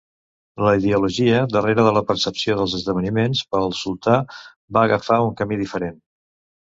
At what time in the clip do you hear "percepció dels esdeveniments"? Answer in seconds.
2.07-3.43